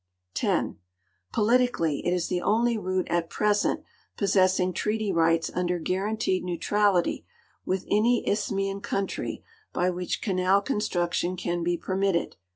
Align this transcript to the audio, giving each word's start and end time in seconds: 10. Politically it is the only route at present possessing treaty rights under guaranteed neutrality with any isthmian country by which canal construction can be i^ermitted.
10. 0.33 0.79
Politically 1.31 2.03
it 2.03 2.11
is 2.11 2.27
the 2.27 2.41
only 2.41 2.75
route 2.75 3.07
at 3.11 3.29
present 3.29 3.83
possessing 4.17 4.73
treaty 4.73 5.11
rights 5.13 5.51
under 5.53 5.77
guaranteed 5.77 6.43
neutrality 6.43 7.23
with 7.67 7.85
any 7.87 8.27
isthmian 8.27 8.81
country 8.81 9.43
by 9.73 9.91
which 9.91 10.19
canal 10.19 10.59
construction 10.59 11.37
can 11.37 11.63
be 11.63 11.77
i^ermitted. 11.77 12.33